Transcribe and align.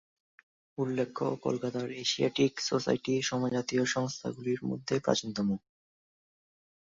উল্লেখ্য, 0.77 1.25
কলকাতার 1.43 1.87
Asiatic 2.03 2.53
society 2.61 3.13
সমজাতীয় 3.21 3.83
সংস্থাগুলির 3.85 4.59
মধ্যে 4.63 4.95
প্রাচীনতম। 4.99 5.47